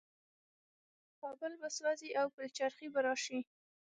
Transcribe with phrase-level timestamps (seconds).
[1.19, 3.39] کابل به سوځي او پلچرخي به راشي.